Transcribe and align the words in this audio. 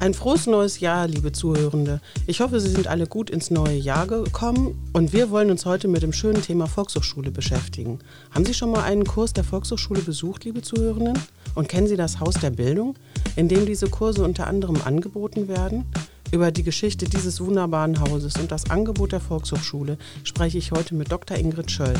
Ein 0.00 0.14
frohes 0.14 0.46
neues 0.46 0.80
Jahr, 0.80 1.06
liebe 1.06 1.30
Zuhörende. 1.30 2.00
Ich 2.26 2.40
hoffe, 2.40 2.58
Sie 2.58 2.70
sind 2.70 2.86
alle 2.86 3.06
gut 3.06 3.28
ins 3.28 3.50
neue 3.50 3.76
Jahr 3.76 4.06
gekommen 4.06 4.88
und 4.94 5.12
wir 5.12 5.30
wollen 5.30 5.50
uns 5.50 5.66
heute 5.66 5.88
mit 5.88 6.02
dem 6.02 6.14
schönen 6.14 6.40
Thema 6.40 6.68
Volkshochschule 6.68 7.30
beschäftigen. 7.30 7.98
Haben 8.30 8.46
Sie 8.46 8.54
schon 8.54 8.70
mal 8.70 8.82
einen 8.82 9.04
Kurs 9.04 9.34
der 9.34 9.44
Volkshochschule 9.44 10.00
besucht, 10.00 10.46
liebe 10.46 10.62
Zuhörenden? 10.62 11.18
Und 11.54 11.68
kennen 11.68 11.86
Sie 11.86 11.98
das 11.98 12.18
Haus 12.18 12.32
der 12.36 12.48
Bildung, 12.48 12.94
in 13.36 13.48
dem 13.48 13.66
diese 13.66 13.90
Kurse 13.90 14.24
unter 14.24 14.46
anderem 14.46 14.78
angeboten 14.82 15.48
werden? 15.48 15.84
Über 16.32 16.50
die 16.50 16.62
Geschichte 16.62 17.04
dieses 17.04 17.38
wunderbaren 17.38 18.00
Hauses 18.00 18.36
und 18.36 18.50
das 18.50 18.70
Angebot 18.70 19.12
der 19.12 19.20
Volkshochschule 19.20 19.98
spreche 20.24 20.56
ich 20.56 20.72
heute 20.72 20.94
mit 20.94 21.12
Dr. 21.12 21.36
Ingrid 21.36 21.70
Schöll. 21.70 21.92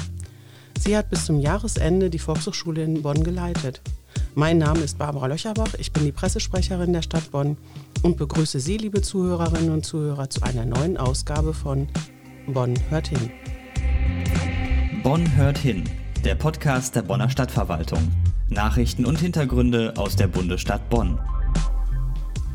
Sie 0.82 0.96
hat 0.96 1.11
bis 1.11 1.27
zum 1.27 1.39
Jahresende 1.39 2.09
die 2.09 2.19
Volkshochschule 2.19 2.82
in 2.82 3.03
Bonn 3.03 3.23
geleitet. 3.23 3.82
Mein 4.37 4.59
Name 4.59 4.81
ist 4.81 4.97
Barbara 4.97 5.27
Löcherbach, 5.27 5.75
ich 5.79 5.93
bin 5.93 6.05
die 6.05 6.12
Pressesprecherin 6.12 6.93
der 6.93 7.02
Stadt 7.02 7.33
Bonn 7.33 7.57
und 8.05 8.16
begrüße 8.16 8.61
Sie, 8.61 8.77
liebe 8.77 9.02
Zuhörerinnen 9.02 9.73
und 9.73 9.84
Zuhörer, 9.84 10.30
zu 10.30 10.43
einer 10.43 10.65
neuen 10.65 10.97
Ausgabe 10.97 11.52
von 11.52 11.88
Bonn 12.47 12.74
hört 12.91 13.09
hin. 13.09 13.33
Bonn 15.02 15.35
hört 15.35 15.59
hin, 15.59 15.83
der 16.24 16.37
Podcast 16.37 16.95
der 16.95 17.02
Bonner 17.02 17.29
Stadtverwaltung. 17.29 18.12
Nachrichten 18.48 19.05
und 19.05 19.19
Hintergründe 19.19 19.95
aus 19.97 20.15
der 20.15 20.29
Bundesstadt 20.29 20.88
Bonn. 20.91 21.19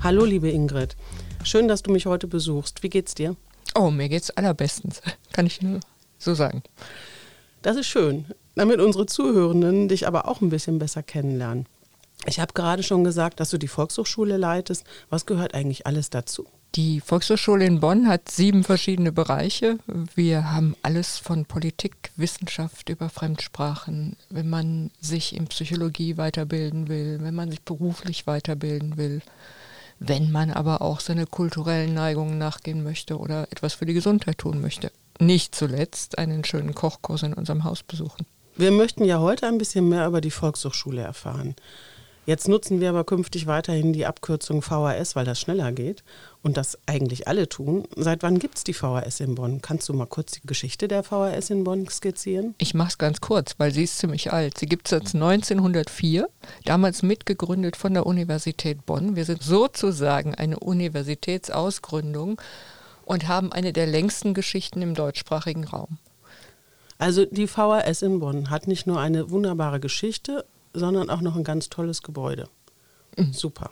Hallo, 0.02 0.24
liebe 0.24 0.50
Ingrid. 0.50 0.96
Schön, 1.44 1.68
dass 1.68 1.84
du 1.84 1.92
mich 1.92 2.05
heute 2.05 2.28
besuchst. 2.28 2.84
Wie 2.84 2.90
geht's 2.90 3.16
dir? 3.16 3.36
Oh, 3.76 3.92
mir 3.92 4.08
geht's 4.08 4.30
allerbestens. 4.30 5.02
Kann 5.34 5.46
ich 5.46 5.62
nur 5.62 5.82
so 6.20 6.36
sagen. 6.36 6.64
Das 7.62 7.76
ist 7.76 7.88
schön 7.88 8.26
damit 8.55 8.80
unsere 8.80 9.05
Zuhörenden 9.05 9.88
dich 9.88 10.08
aber 10.08 10.27
auch 10.27 10.41
ein 10.41 10.50
bisschen 10.50 10.80
besser 10.80 11.04
kennenlernen. 11.04 11.66
Ich 12.26 12.40
habe 12.40 12.54
gerade 12.54 12.82
schon 12.82 13.04
gesagt, 13.04 13.40
dass 13.40 13.52
du 13.52 13.58
die 13.58 13.68
Volkshochschule 13.68 14.38
leitest. 14.38 14.86
Was 15.09 15.26
gehört 15.26 15.54
eigentlich 15.54 15.86
alles 15.86 16.09
dazu? 16.09 16.48
Die 16.76 16.99
Volkshochschule 16.99 17.65
in 17.65 17.80
Bonn 17.80 18.07
hat 18.07 18.30
sieben 18.30 18.65
verschiedene 18.65 19.13
Bereiche. 19.13 19.77
Wir 20.13 20.52
haben 20.52 20.76
alles 20.82 21.18
von 21.20 21.46
Politik, 21.46 22.12
Wissenschaft 22.18 22.90
über 22.90 23.07
Fremdsprachen, 23.10 24.18
wenn 24.30 24.49
man 24.49 24.91
sich 24.99 25.35
in 25.35 25.48
Psychologie 25.48 26.18
weiterbilden 26.18 26.90
will, 26.90 27.20
wenn 27.21 27.35
man 27.35 27.49
sich 27.49 27.62
beruflich 27.62 28.27
weiterbilden 28.27 28.98
will, 28.98 29.21
wenn 29.99 30.32
man 30.32 30.52
aber 30.52 30.82
auch 30.82 30.99
seine 30.99 31.27
kulturellen 31.27 31.93
Neigungen 31.93 32.37
nachgehen 32.37 32.84
möchte 32.84 33.18
oder 33.20 33.43
etwas 33.52 33.74
für 33.74 33.85
die 33.85 33.93
Gesundheit 33.93 34.40
tun 34.40 34.62
möchte. 34.62 34.91
Nicht 35.18 35.55
zuletzt 35.55 36.18
einen 36.18 36.43
schönen 36.43 36.76
Kochkurs 36.76 37.24
in 37.24 37.34
unserem 37.34 37.63
Haus 37.63 37.84
besuchen. 37.84 38.26
Wir 38.58 38.72
möchten 38.72 39.04
ja 39.04 39.20
heute 39.20 39.48
ein 39.48 39.58
bisschen 39.58 39.90
mehr 39.90 40.08
über 40.08 40.22
die 40.22 40.32
Volkshochschule 40.32 41.02
erfahren. 41.02 41.56
Jetzt 42.26 42.48
nutzen 42.48 42.80
wir 42.80 42.88
aber 42.88 43.04
künftig 43.04 43.48
weiterhin 43.48 43.92
die 43.92 44.06
Abkürzung 44.06 44.62
VHS, 44.62 45.18
weil 45.18 45.26
das 45.26 45.42
schneller 45.42 45.74
geht 45.74 46.06
und 46.42 46.56
das 46.56 46.80
eigentlich 46.86 47.28
alle 47.28 47.50
tun. 47.50 47.86
Seit 47.98 48.24
wann 48.24 48.40
gibt 48.40 48.58
es 48.58 48.64
die 48.64 48.74
VHS 48.74 49.20
in 49.20 49.36
Bonn? 49.36 49.62
Kannst 49.62 49.90
du 49.90 49.94
mal 49.94 50.08
kurz 50.08 50.32
die 50.32 50.48
Geschichte 50.48 50.88
der 50.88 51.04
VHS 51.04 51.50
in 51.50 51.66
Bonn 51.66 51.86
skizzieren? 51.90 52.56
Ich 52.58 52.74
mache 52.74 52.92
es 52.92 52.98
ganz 52.98 53.20
kurz, 53.20 53.56
weil 53.58 53.74
sie 53.74 53.84
ist 53.84 53.98
ziemlich 53.98 54.32
alt. 54.32 54.58
Sie 54.58 54.68
gibt 54.68 54.88
es 54.88 54.92
seit 54.92 55.14
1904, 55.14 56.30
damals 56.64 57.04
mitgegründet 57.04 57.76
von 57.76 57.94
der 57.94 58.06
Universität 58.06 58.86
Bonn. 58.86 59.18
Wir 59.18 59.26
sind 59.26 59.44
sozusagen 59.44 60.34
eine 60.34 60.62
Universitätsausgründung 60.62 62.42
und 63.04 63.28
haben 63.28 63.52
eine 63.52 63.74
der 63.74 63.86
längsten 63.86 64.34
Geschichten 64.34 64.81
im 64.81 64.96
deutschsprachigen 64.96 65.66
Raum. 65.66 66.00
Also 66.97 67.25
die 67.25 67.47
VHS 67.47 68.03
in 68.03 68.19
Bonn 68.19 68.50
hat 68.50 68.68
nicht 68.68 68.88
nur 68.88 69.00
eine 69.00 69.29
wunderbare 69.29 69.79
Geschichte, 69.79 70.46
sondern 70.74 71.09
auch 71.09 71.22
noch 71.22 71.35
ein 71.35 71.44
ganz 71.44 71.69
tolles 71.69 72.02
Gebäude. 72.02 72.47
Mhm. 73.18 73.34
Super. 73.34 73.72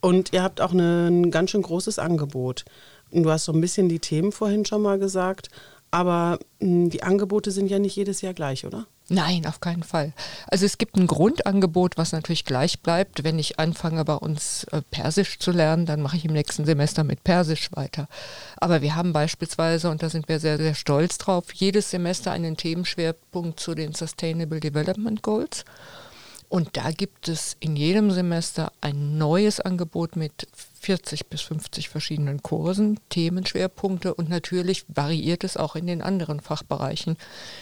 Und 0.00 0.32
ihr 0.32 0.42
habt 0.42 0.60
auch 0.60 0.72
eine, 0.72 1.08
ein 1.08 1.30
ganz 1.30 1.50
schön 1.50 1.62
großes 1.62 1.98
Angebot. 1.98 2.64
Du 3.10 3.30
hast 3.30 3.46
so 3.46 3.52
ein 3.52 3.60
bisschen 3.60 3.88
die 3.88 3.98
Themen 3.98 4.32
vorhin 4.32 4.64
schon 4.64 4.82
mal 4.82 4.98
gesagt, 4.98 5.48
aber 5.90 6.38
hm, 6.60 6.90
die 6.90 7.02
Angebote 7.02 7.50
sind 7.50 7.70
ja 7.70 7.78
nicht 7.78 7.96
jedes 7.96 8.20
Jahr 8.20 8.34
gleich, 8.34 8.66
oder? 8.66 8.86
Nein, 9.10 9.46
auf 9.46 9.60
keinen 9.60 9.84
Fall. 9.84 10.12
Also 10.48 10.66
es 10.66 10.76
gibt 10.76 10.96
ein 10.96 11.06
Grundangebot, 11.06 11.96
was 11.96 12.12
natürlich 12.12 12.44
gleich 12.44 12.80
bleibt. 12.80 13.24
Wenn 13.24 13.38
ich 13.38 13.58
anfange, 13.58 14.04
bei 14.04 14.14
uns 14.14 14.64
äh, 14.64 14.82
Persisch 14.90 15.38
zu 15.38 15.50
lernen, 15.50 15.86
dann 15.86 16.02
mache 16.02 16.18
ich 16.18 16.26
im 16.26 16.34
nächsten 16.34 16.66
Semester 16.66 17.04
mit 17.04 17.24
Persisch 17.24 17.70
weiter. 17.72 18.06
Aber 18.58 18.82
wir 18.82 18.96
haben 18.96 19.14
beispielsweise, 19.14 19.88
und 19.90 20.02
da 20.02 20.10
sind 20.10 20.28
wir 20.28 20.40
sehr, 20.40 20.58
sehr 20.58 20.74
stolz 20.74 21.16
drauf, 21.16 21.54
jedes 21.54 21.90
Semester 21.90 22.32
einen 22.32 22.58
Themenschwerpunkt 22.58 23.58
zu 23.58 23.74
den 23.74 23.94
Sustainable 23.94 24.60
Development 24.60 25.22
Goals. 25.22 25.64
Und 26.48 26.78
da 26.78 26.92
gibt 26.92 27.28
es 27.28 27.58
in 27.60 27.76
jedem 27.76 28.10
Semester 28.10 28.72
ein 28.80 29.18
neues 29.18 29.60
Angebot 29.60 30.16
mit 30.16 30.48
40 30.80 31.26
bis 31.26 31.42
50 31.42 31.90
verschiedenen 31.90 32.42
Kursen, 32.42 32.98
Themenschwerpunkte 33.10 34.14
und 34.14 34.30
natürlich 34.30 34.86
variiert 34.88 35.44
es 35.44 35.58
auch 35.58 35.76
in 35.76 35.86
den 35.86 36.00
anderen 36.00 36.40
Fachbereichen. 36.40 37.18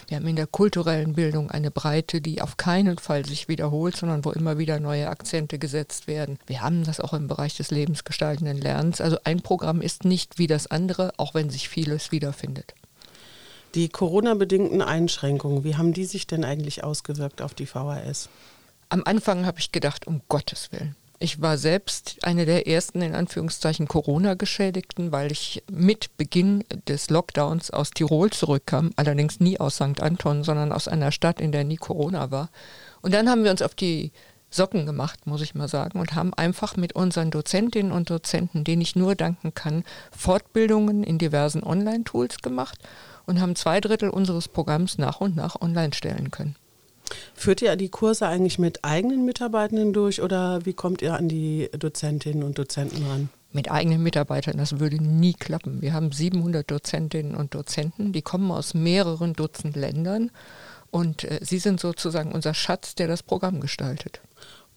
Wir 0.06 0.18
haben 0.18 0.28
in 0.28 0.36
der 0.36 0.46
kulturellen 0.46 1.14
Bildung 1.14 1.50
eine 1.50 1.72
Breite, 1.72 2.20
die 2.20 2.40
auf 2.40 2.56
keinen 2.58 2.98
Fall 2.98 3.24
sich 3.24 3.48
wiederholt, 3.48 3.96
sondern 3.96 4.24
wo 4.24 4.30
immer 4.30 4.56
wieder 4.56 4.78
neue 4.78 5.08
Akzente 5.08 5.58
gesetzt 5.58 6.06
werden. 6.06 6.38
Wir 6.46 6.60
haben 6.60 6.84
das 6.84 7.00
auch 7.00 7.12
im 7.12 7.26
Bereich 7.26 7.56
des 7.56 7.72
lebensgestaltenden 7.72 8.58
Lernens. 8.58 9.00
Also 9.00 9.16
ein 9.24 9.40
Programm 9.40 9.80
ist 9.80 10.04
nicht 10.04 10.38
wie 10.38 10.46
das 10.46 10.68
andere, 10.68 11.12
auch 11.16 11.34
wenn 11.34 11.50
sich 11.50 11.68
vieles 11.68 12.12
wiederfindet. 12.12 12.74
Die 13.74 13.88
Corona-bedingten 13.88 14.80
Einschränkungen, 14.80 15.64
wie 15.64 15.74
haben 15.74 15.92
die 15.92 16.04
sich 16.04 16.28
denn 16.28 16.44
eigentlich 16.44 16.84
ausgewirkt 16.84 17.42
auf 17.42 17.52
die 17.52 17.66
VHS? 17.66 18.28
Am 18.88 19.02
Anfang 19.04 19.46
habe 19.46 19.58
ich 19.58 19.72
gedacht, 19.72 20.06
um 20.06 20.22
Gottes 20.28 20.70
Willen. 20.72 20.96
Ich 21.18 21.40
war 21.40 21.56
selbst 21.56 22.18
eine 22.22 22.44
der 22.44 22.68
ersten 22.68 23.00
in 23.00 23.14
Anführungszeichen 23.14 23.88
Corona-Geschädigten, 23.88 25.12
weil 25.12 25.32
ich 25.32 25.62
mit 25.70 26.14
Beginn 26.18 26.62
des 26.86 27.08
Lockdowns 27.08 27.70
aus 27.70 27.90
Tirol 27.90 28.30
zurückkam, 28.30 28.90
allerdings 28.96 29.40
nie 29.40 29.58
aus 29.58 29.76
St. 29.76 30.02
Anton, 30.02 30.44
sondern 30.44 30.72
aus 30.72 30.88
einer 30.88 31.12
Stadt, 31.12 31.40
in 31.40 31.52
der 31.52 31.64
nie 31.64 31.76
Corona 31.76 32.30
war. 32.30 32.50
Und 33.00 33.14
dann 33.14 33.30
haben 33.30 33.44
wir 33.44 33.50
uns 33.50 33.62
auf 33.62 33.74
die 33.74 34.12
Socken 34.50 34.84
gemacht, 34.84 35.26
muss 35.26 35.40
ich 35.40 35.54
mal 35.54 35.68
sagen, 35.68 35.98
und 35.98 36.14
haben 36.14 36.34
einfach 36.34 36.76
mit 36.76 36.92
unseren 36.94 37.30
Dozentinnen 37.30 37.92
und 37.92 38.10
Dozenten, 38.10 38.62
denen 38.62 38.82
ich 38.82 38.94
nur 38.94 39.14
danken 39.14 39.54
kann, 39.54 39.84
Fortbildungen 40.12 41.02
in 41.02 41.18
diversen 41.18 41.64
Online-Tools 41.64 42.38
gemacht 42.38 42.78
und 43.24 43.40
haben 43.40 43.56
zwei 43.56 43.80
Drittel 43.80 44.10
unseres 44.10 44.48
Programms 44.48 44.98
nach 44.98 45.20
und 45.20 45.34
nach 45.34 45.60
online 45.60 45.94
stellen 45.94 46.30
können. 46.30 46.56
Führt 47.34 47.62
ihr 47.62 47.76
die 47.76 47.88
Kurse 47.88 48.26
eigentlich 48.26 48.58
mit 48.58 48.84
eigenen 48.84 49.24
Mitarbeitenden 49.24 49.92
durch 49.92 50.22
oder 50.22 50.64
wie 50.64 50.72
kommt 50.72 51.02
ihr 51.02 51.14
an 51.14 51.28
die 51.28 51.68
Dozentinnen 51.78 52.42
und 52.42 52.58
Dozenten 52.58 53.06
ran? 53.06 53.28
Mit 53.52 53.70
eigenen 53.70 54.02
Mitarbeitern, 54.02 54.58
das 54.58 54.80
würde 54.80 55.02
nie 55.02 55.32
klappen. 55.32 55.80
Wir 55.80 55.92
haben 55.92 56.12
700 56.12 56.70
Dozentinnen 56.70 57.34
und 57.34 57.54
Dozenten, 57.54 58.12
die 58.12 58.22
kommen 58.22 58.50
aus 58.50 58.74
mehreren 58.74 59.32
Dutzend 59.32 59.76
Ländern 59.76 60.30
und 60.90 61.24
äh, 61.24 61.40
sie 61.42 61.58
sind 61.58 61.80
sozusagen 61.80 62.32
unser 62.32 62.54
Schatz, 62.54 62.94
der 62.94 63.08
das 63.08 63.22
Programm 63.22 63.60
gestaltet. 63.60 64.20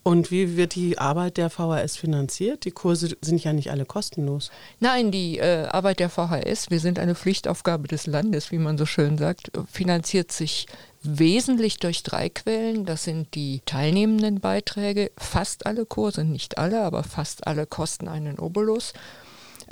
Und 0.01 0.31
wie 0.31 0.55
wird 0.55 0.75
die 0.75 0.97
Arbeit 0.97 1.37
der 1.37 1.49
VHS 1.49 1.97
finanziert? 1.97 2.63
Die 2.63 2.71
Kurse 2.71 3.17
sind 3.21 3.43
ja 3.43 3.51
nicht 3.51 3.69
alle 3.69 3.85
kostenlos. 3.85 4.49
Nein, 4.79 5.11
die 5.11 5.39
äh, 5.39 5.65
Arbeit 5.65 5.99
der 5.99 6.09
VHS, 6.09 6.69
wir 6.69 6.79
sind 6.79 6.99
eine 6.99 7.15
Pflichtaufgabe 7.15 7.87
des 7.87 8.07
Landes, 8.07 8.51
wie 8.51 8.59
man 8.59 8.77
so 8.77 8.85
schön 8.85 9.17
sagt, 9.17 9.51
finanziert 9.69 10.31
sich 10.31 10.67
wesentlich 11.01 11.77
durch 11.77 12.03
drei 12.03 12.29
Quellen. 12.29 12.85
Das 12.85 13.03
sind 13.03 13.33
die 13.35 13.61
teilnehmenden 13.65 14.39
Beiträge. 14.39 15.11
Fast 15.17 15.65
alle 15.65 15.85
Kurse, 15.85 16.23
nicht 16.23 16.57
alle, 16.57 16.81
aber 16.83 17.03
fast 17.03 17.47
alle 17.47 17.65
kosten 17.65 18.07
einen 18.07 18.39
Obolus. 18.39 18.93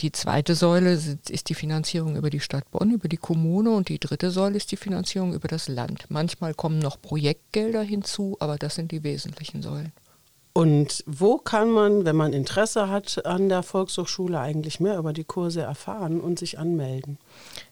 Die 0.02 0.12
zweite 0.12 0.54
Säule 0.54 0.94
ist 0.94 1.50
die 1.50 1.56
Finanzierung 1.56 2.18
über 2.18 2.30
die 2.30 2.40
Stadt 2.40 2.70
Bonn, 2.70 2.92
über 2.92 3.08
die 3.08 3.18
Kommune 3.18 3.72
und 3.72 3.90
die 3.90 4.00
dritte 4.00 4.30
Säule 4.30 4.58
ist 4.58 4.72
die 4.72 4.78
Finanzierung 4.78 5.34
über 5.34 5.48
das 5.48 5.68
Land. 5.68 6.06
Manchmal 6.10 6.54
kommen 6.54 6.78
noch 6.78 7.02
Projektgelder 7.02 7.82
hinzu, 7.82 8.38
aber 8.40 8.58
das 8.58 8.76
sind 8.76 8.92
die 8.92 9.04
wesentlichen 9.04 9.64
Säulen. 9.64 9.92
Und 10.54 11.04
wo 11.06 11.38
kann 11.38 11.70
man, 11.70 12.06
wenn 12.06 12.16
man 12.16 12.34
Interesse 12.34 12.90
hat 12.90 13.26
an 13.28 13.48
der 13.48 13.62
Volkshochschule, 13.62 14.40
eigentlich 14.40 14.80
mehr 14.80 14.98
über 14.98 15.14
die 15.14 15.24
Kurse 15.24 15.62
erfahren 15.62 16.20
und 16.20 16.40
sich 16.40 16.58
anmelden? 16.58 17.18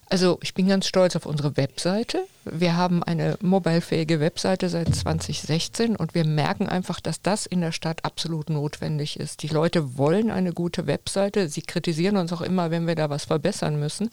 Also 0.08 0.38
ich 0.44 0.54
bin 0.54 0.68
ganz 0.68 0.86
stolz 0.86 1.16
auf 1.16 1.26
unsere 1.26 1.58
Webseite. 1.58 2.28
Wir 2.44 2.78
haben 2.78 3.02
eine 3.02 3.40
mobilefähige 3.42 4.20
Webseite 4.20 4.70
seit 4.70 4.94
2016 4.94 5.96
und 5.96 6.14
wir 6.14 6.26
merken 6.26 6.70
einfach, 6.70 7.00
dass 7.00 7.24
das 7.24 7.48
in 7.48 7.62
der 7.62 7.72
Stadt 7.72 8.06
absolut 8.06 8.52
notwendig 8.52 9.20
ist. 9.20 9.42
Die 9.42 9.48
Leute 9.48 9.98
wollen 9.98 10.30
eine 10.30 10.54
gute 10.54 10.86
Webseite. 10.86 11.50
Sie 11.50 11.64
kritisieren 11.64 12.18
uns 12.18 12.32
auch 12.34 12.42
immer, 12.42 12.70
wenn 12.70 12.86
wir 12.86 12.94
da 12.94 13.10
was 13.10 13.26
verbessern 13.26 13.80
müssen. 13.80 14.12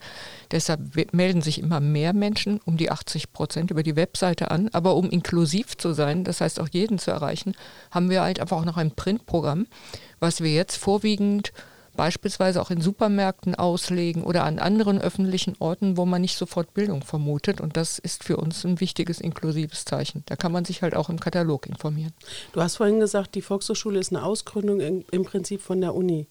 Deshalb 0.49 0.79
melden 1.13 1.43
sich 1.43 1.59
immer 1.59 1.79
mehr 1.79 2.13
Menschen, 2.13 2.59
um 2.65 2.75
die 2.75 2.89
80 2.89 3.31
Prozent 3.31 3.69
über 3.69 3.83
die 3.83 3.95
Webseite 3.95 4.49
an. 4.49 4.69
Aber 4.73 4.95
um 4.95 5.11
inklusiv 5.11 5.77
zu 5.77 5.93
sein, 5.93 6.23
das 6.23 6.41
heißt 6.41 6.59
auch 6.59 6.69
jeden 6.71 6.97
zu 6.97 7.11
erreichen, 7.11 7.53
haben 7.91 8.09
wir 8.09 8.23
halt 8.23 8.39
einfach 8.39 8.57
auch 8.57 8.65
noch 8.65 8.77
ein 8.77 8.95
Printprogramm, 8.95 9.67
was 10.19 10.41
wir 10.41 10.51
jetzt 10.51 10.77
vorwiegend 10.77 11.53
beispielsweise 11.95 12.61
auch 12.61 12.71
in 12.71 12.81
Supermärkten 12.81 13.55
auslegen 13.55 14.23
oder 14.23 14.43
an 14.43 14.59
anderen 14.59 14.99
öffentlichen 14.99 15.55
Orten, 15.59 15.97
wo 15.97 16.05
man 16.05 16.21
nicht 16.21 16.37
sofort 16.37 16.73
Bildung 16.73 17.03
vermutet. 17.03 17.61
Und 17.61 17.77
das 17.77 17.99
ist 17.99 18.23
für 18.23 18.37
uns 18.37 18.63
ein 18.65 18.79
wichtiges 18.79 19.21
inklusives 19.21 19.85
Zeichen. 19.85 20.23
Da 20.25 20.35
kann 20.35 20.51
man 20.51 20.65
sich 20.65 20.81
halt 20.81 20.95
auch 20.95 21.09
im 21.09 21.19
Katalog 21.19 21.67
informieren. 21.67 22.13
Du 22.51 22.61
hast 22.61 22.77
vorhin 22.77 22.99
gesagt, 22.99 23.35
die 23.35 23.41
Volkshochschule 23.41 23.99
ist 23.99 24.11
eine 24.11 24.23
Ausgründung 24.23 24.79
im 24.79 25.23
Prinzip 25.23 25.61
von 25.61 25.81
der 25.81 25.95
Uni. 25.95 26.27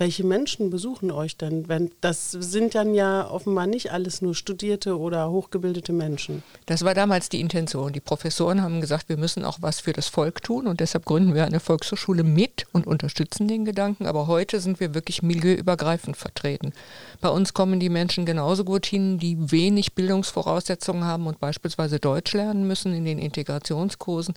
Welche 0.00 0.24
Menschen 0.24 0.70
besuchen 0.70 1.10
euch 1.10 1.36
denn? 1.36 1.66
Das 2.00 2.30
sind 2.30 2.76
dann 2.76 2.94
ja 2.94 3.28
offenbar 3.28 3.66
nicht 3.66 3.90
alles 3.90 4.22
nur 4.22 4.36
studierte 4.36 4.96
oder 4.96 5.28
hochgebildete 5.28 5.92
Menschen. 5.92 6.44
Das 6.66 6.84
war 6.84 6.94
damals 6.94 7.28
die 7.30 7.40
Intention. 7.40 7.92
Die 7.92 7.98
Professoren 7.98 8.62
haben 8.62 8.80
gesagt, 8.80 9.08
wir 9.08 9.16
müssen 9.16 9.44
auch 9.44 9.58
was 9.60 9.80
für 9.80 9.92
das 9.92 10.06
Volk 10.06 10.44
tun 10.44 10.68
und 10.68 10.78
deshalb 10.78 11.04
gründen 11.04 11.34
wir 11.34 11.44
eine 11.44 11.58
Volkshochschule 11.58 12.22
mit 12.22 12.68
und 12.72 12.86
unterstützen 12.86 13.48
den 13.48 13.64
Gedanken. 13.64 14.06
Aber 14.06 14.28
heute 14.28 14.60
sind 14.60 14.78
wir 14.78 14.94
wirklich 14.94 15.24
milieuübergreifend 15.24 16.16
vertreten. 16.16 16.72
Bei 17.20 17.30
uns 17.30 17.52
kommen 17.52 17.80
die 17.80 17.88
Menschen 17.88 18.24
genauso 18.24 18.62
gut 18.62 18.86
hin, 18.86 19.18
die 19.18 19.50
wenig 19.50 19.94
Bildungsvoraussetzungen 19.94 21.04
haben 21.06 21.26
und 21.26 21.40
beispielsweise 21.40 21.98
Deutsch 21.98 22.34
lernen 22.34 22.68
müssen 22.68 22.94
in 22.94 23.04
den 23.04 23.18
Integrationskursen 23.18 24.34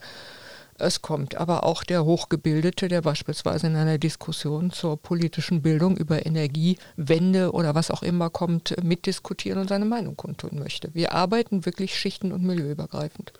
es 0.78 1.02
kommt 1.02 1.36
aber 1.36 1.64
auch 1.64 1.84
der 1.84 2.04
Hochgebildete, 2.04 2.88
der 2.88 3.02
beispielsweise 3.02 3.66
in 3.66 3.76
einer 3.76 3.98
Diskussion 3.98 4.70
zur 4.70 4.96
politischen 4.96 5.62
Bildung 5.62 5.96
über 5.96 6.26
Energiewende 6.26 7.52
oder 7.52 7.74
was 7.74 7.90
auch 7.90 8.02
immer 8.02 8.30
kommt, 8.30 8.74
mitdiskutieren 8.82 9.60
und 9.60 9.68
seine 9.68 9.84
Meinung 9.84 10.16
kundtun 10.16 10.58
möchte. 10.58 10.90
Wir 10.94 11.12
arbeiten 11.12 11.66
wirklich 11.66 11.98
schichten- 11.98 12.32
und 12.32 12.42
milieuübergreifend. 12.42 13.32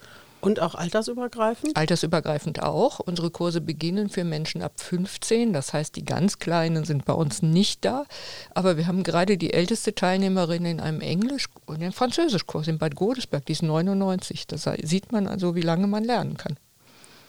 Und 0.43 0.61
auch 0.61 0.75
altersübergreifend? 0.75 1.76
Altersübergreifend 1.76 2.64
auch. 2.64 2.99
Unsere 2.99 3.31
Kurse 3.31 3.61
beginnen 3.61 4.08
für 4.08 4.25
Menschen 4.25 4.61
ab 4.61 4.73
15. 4.81 5.52
Das 5.52 5.73
heißt, 5.73 5.94
die 5.94 6.05
ganz 6.05 6.40
Kleinen 6.40 6.84
sind 6.84 7.05
bei 7.05 7.12
uns 7.12 7.43
nicht 7.43 7.84
da. 7.84 8.06
Aber 8.52 8.76
wir 8.76 8.88
haben 8.88 9.05
gerade 9.05 9.38
die 9.38 9.52
älteste 9.52 9.94
Teilnehmerin 9.94 10.64
in 10.64 10.81
einem 10.81 11.00
Englisch- 11.00 11.49
und 11.67 11.76
einem 11.76 11.93
Französischkurs 11.93 12.67
in 12.67 12.79
Bad 12.79 12.96
Godesberg. 12.96 13.46
Die 13.46 13.52
ist 13.52 13.62
99. 13.62 14.49
Da 14.49 14.56
sieht 14.82 15.12
man 15.12 15.29
also, 15.29 15.55
wie 15.55 15.61
lange 15.61 15.87
man 15.87 16.02
lernen 16.02 16.37
kann. 16.37 16.56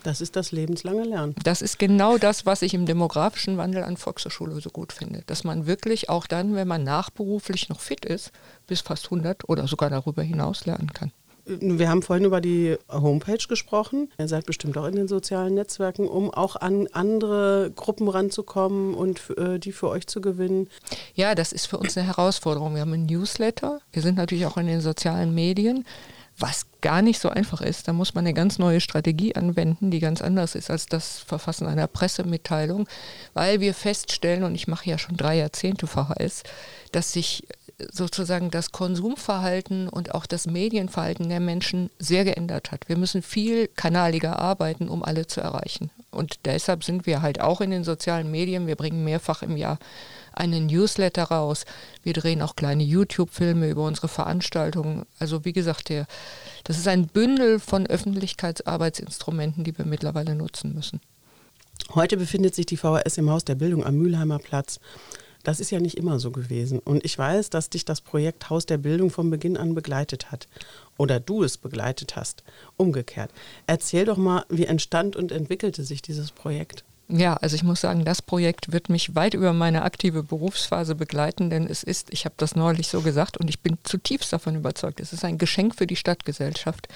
Das 0.04 0.22
ist 0.22 0.36
das 0.36 0.52
lebenslange 0.52 1.04
Lernen. 1.04 1.36
Das 1.44 1.62
ist 1.62 1.80
genau 1.80 2.18
das, 2.18 2.46
was 2.46 2.62
ich 2.62 2.74
im 2.74 2.86
demografischen 2.86 3.58
Wandel 3.58 3.84
an 3.84 3.98
Volkshochschule 3.98 4.60
so 4.60 4.70
gut 4.70 4.94
finde. 4.94 5.24
Dass 5.26 5.44
man 5.44 5.66
wirklich 5.66 6.10
auch 6.10 6.28
dann, 6.28 6.56
wenn 6.56 6.68
man 6.68 6.84
nachberuflich 6.84 7.70
noch 7.70 7.80
fit 7.80 8.06
ist, 8.06 8.32
bis 8.68 8.82
fast 8.82 9.06
100 9.06 9.50
oder 9.50 9.68
sogar 9.68 9.90
darüber 9.90 10.22
hinaus 10.22 10.66
lernen 10.66 10.92
kann. 10.94 11.12
Wir 11.46 11.90
haben 11.90 12.02
vorhin 12.02 12.24
über 12.24 12.40
die 12.40 12.78
Homepage 12.90 13.46
gesprochen. 13.50 14.10
Ihr 14.18 14.30
seid 14.30 14.46
bestimmt 14.46 14.78
auch 14.78 14.86
in 14.86 14.96
den 14.96 15.10
sozialen 15.10 15.56
Netzwerken, 15.56 16.08
um 16.08 16.34
auch 16.34 16.56
an 16.56 16.88
andere 16.94 17.72
Gruppen 17.76 18.08
ranzukommen 18.08 18.94
und 18.94 19.38
äh, 19.38 19.60
die 19.60 19.74
für 19.74 19.90
euch 19.90 20.08
zu 20.08 20.22
gewinnen. 20.22 20.70
Ja, 21.16 21.36
das 21.36 21.52
ist 21.52 21.66
für 21.66 21.78
uns 21.78 21.98
eine 21.98 22.08
Herausforderung. 22.08 22.76
Wir 22.76 22.82
haben 22.82 22.94
einen 22.94 23.08
Newsletter. 23.08 23.82
Wir 23.92 24.02
sind 24.02 24.16
natürlich 24.16 24.46
auch 24.46 24.56
in 24.56 24.68
den 24.68 24.80
sozialen 24.80 25.36
Medien 25.36 25.84
was 26.38 26.66
gar 26.82 27.02
nicht 27.02 27.20
so 27.20 27.30
einfach 27.30 27.62
ist. 27.62 27.88
Da 27.88 27.94
muss 27.94 28.14
man 28.14 28.26
eine 28.26 28.34
ganz 28.34 28.60
neue 28.60 28.82
Strategie 28.82 29.36
anwenden, 29.36 29.92
die 29.92 30.00
ganz 30.00 30.22
anders 30.22 30.56
ist 30.56 30.70
als 30.70 30.88
das 30.88 31.20
Verfassen 31.20 31.68
einer 31.68 31.88
Pressemitteilung, 31.88 32.88
weil 33.34 33.60
wir 33.60 33.74
feststellen, 33.74 34.44
und 34.44 34.56
ich 34.56 34.68
mache 34.68 34.90
ja 34.90 34.98
schon 34.98 35.16
drei 35.18 35.38
Jahrzehnte 35.38 35.88
VHS, 35.88 36.44
dass 36.92 37.12
sich 37.12 37.48
sozusagen 37.92 38.52
das 38.52 38.72
Konsumverhalten 38.72 39.90
und 39.90 40.14
auch 40.14 40.26
das 40.26 40.48
Medienverhalten 40.48 41.30
der 41.30 41.40
Menschen 41.40 41.90
sehr 42.00 42.24
geändert 42.24 42.72
hat. 42.72 42.88
Wir 42.88 42.98
müssen 42.98 43.22
viel 43.22 43.68
kanaliger 43.68 44.40
arbeiten, 44.40 44.90
um 44.90 45.04
alle 45.04 45.28
zu 45.28 45.42
erreichen. 45.42 45.90
Und 46.12 46.40
deshalb 46.46 46.84
sind 46.84 47.06
wir 47.06 47.22
halt 47.22 47.42
auch 47.42 47.62
in 47.62 47.72
den 47.72 47.84
sozialen 47.84 48.30
Medien. 48.30 48.68
Wir 48.68 48.76
bringen 48.76 49.04
mehrfach 49.04 49.42
im 49.42 49.58
Jahr 49.58 49.80
einen 50.34 50.68
Newsletter 50.68 51.24
raus. 51.24 51.66
Wir 52.04 52.14
drehen 52.14 52.42
auch 52.42 52.56
kleine 52.56 52.84
YouTube-Filme 52.84 53.70
über 53.70 53.86
unsere 53.86 54.08
Veranstaltungen. 54.08 55.06
Also 55.20 55.46
wie 55.46 55.54
gesagt, 55.54 55.90
der, 55.90 56.06
das 56.64 56.78
ist 56.78 56.88
ein 56.88 57.08
Bündel 57.08 57.60
von 57.60 57.88
Öffentlichkeitsarbeitsinstrumenten, 57.88 59.64
die 59.64 59.78
wir 59.78 59.86
mittlerweile 59.86 60.36
nutzen 60.36 60.74
müssen. 60.74 61.02
Heute 61.96 62.18
befindet 62.18 62.56
sich 62.56 62.66
die 62.66 62.78
VHS 62.78 63.18
im 63.18 63.30
Haus 63.30 63.46
der 63.46 63.56
Bildung 63.56 63.86
am 63.86 63.96
Mülheimer 63.96 64.40
Platz. 64.40 64.80
Das 65.44 65.60
ist 65.60 65.72
ja 65.72 65.80
nicht 65.80 65.98
immer 65.98 66.20
so 66.20 66.32
gewesen. 66.32 66.80
Und 66.80 67.04
ich 67.04 67.18
weiß, 67.18 67.50
dass 67.50 67.70
dich 67.70 67.86
das 67.86 68.02
Projekt 68.02 68.50
Haus 68.50 68.66
der 68.66 68.78
Bildung 68.78 69.10
von 69.10 69.30
Beginn 69.30 69.58
an 69.58 69.76
begleitet 69.76 70.32
hat. 70.32 70.48
Oder 70.98 71.20
du 71.20 71.44
es 71.44 71.58
begleitet 71.58 72.16
hast. 72.16 72.44
Umgekehrt. 72.78 73.30
Erzähl 73.68 74.06
doch 74.06 74.18
mal, 74.18 74.46
wie 74.50 74.66
entstand 74.66 75.16
und 75.16 75.32
entwickelte 75.32 75.84
sich 75.84 76.02
dieses 76.02 76.32
Projekt? 76.32 76.84
Ja, 77.10 77.36
also 77.36 77.56
ich 77.56 77.64
muss 77.64 77.82
sagen, 77.82 78.06
das 78.06 78.22
Projekt 78.22 78.72
wird 78.72 78.90
mich 78.90 79.14
weit 79.14 79.34
über 79.34 79.52
meine 79.52 79.84
aktive 79.84 80.24
Berufsphase 80.24 80.96
begleiten, 80.96 81.50
denn 81.50 81.68
es 81.68 81.84
ist, 81.84 82.14
ich 82.14 82.24
habe 82.24 82.36
das 82.38 82.56
neulich 82.56 82.88
so 82.88 83.02
gesagt 83.02 83.38
und 83.38 83.50
ich 83.50 83.60
bin 83.60 83.78
zutiefst 83.84 84.32
davon 84.32 84.56
überzeugt, 84.56 85.02
es 85.02 85.12
ist 85.12 85.26
ein 85.26 85.38
Geschenk 85.38 85.76
für 85.76 85.86
die 85.86 85.98
Stadtgesellschaft. 85.98 86.88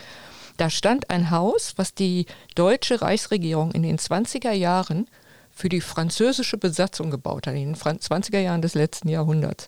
Da 0.55 0.69
stand 0.69 1.09
ein 1.09 1.29
Haus, 1.29 1.73
was 1.75 1.93
die 1.93 2.25
deutsche 2.55 3.01
Reichsregierung 3.01 3.71
in 3.73 3.83
den 3.83 3.99
20er 3.99 4.53
Jahren 4.53 5.07
für 5.57 5.69
die 5.69 5.81
französische 5.81 6.57
Besatzung 6.57 7.09
gebaut 7.09 7.47
hat, 7.47 7.55
in 7.55 7.73
den 7.73 7.75
20er 7.75 8.39
Jahren 8.39 8.61
des 8.61 8.75
letzten 8.75 9.09
Jahrhunderts. 9.09 9.67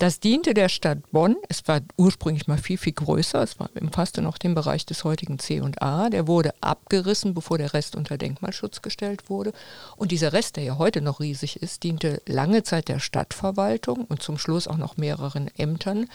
Das 0.00 0.18
diente 0.18 0.54
der 0.54 0.68
Stadt 0.68 1.12
Bonn. 1.12 1.36
Es 1.48 1.68
war 1.68 1.80
ursprünglich 1.96 2.48
mal 2.48 2.58
viel, 2.58 2.78
viel 2.78 2.94
größer. 2.94 3.40
Es 3.40 3.60
war, 3.60 3.70
umfasste 3.80 4.22
noch 4.22 4.38
den 4.38 4.56
Bereich 4.56 4.84
des 4.86 5.04
heutigen 5.04 5.38
C 5.38 5.60
und 5.60 5.82
A. 5.82 6.10
Der 6.10 6.26
wurde 6.26 6.52
abgerissen, 6.60 7.32
bevor 7.32 7.58
der 7.58 7.74
Rest 7.74 7.94
unter 7.94 8.18
Denkmalschutz 8.18 8.82
gestellt 8.82 9.30
wurde. 9.30 9.52
Und 9.96 10.10
dieser 10.10 10.32
Rest, 10.32 10.56
der 10.56 10.64
ja 10.64 10.78
heute 10.78 11.00
noch 11.00 11.20
riesig 11.20 11.62
ist, 11.62 11.84
diente 11.84 12.20
lange 12.26 12.64
Zeit 12.64 12.88
der 12.88 12.98
Stadtverwaltung 12.98 14.04
und 14.06 14.20
zum 14.20 14.36
Schluss 14.36 14.66
auch 14.66 14.78
noch 14.78 14.96
mehreren 14.96 15.48
Ämtern 15.56 16.06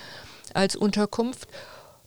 als 0.53 0.75
Unterkunft. 0.75 1.47